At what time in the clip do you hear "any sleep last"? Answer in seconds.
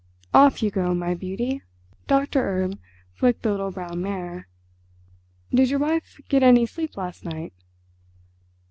6.41-7.23